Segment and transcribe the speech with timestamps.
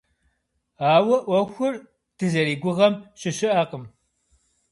[0.93, 1.73] Ауэ ӏуэхур
[2.17, 3.83] дызэригугъэм щыщыӏэкъым.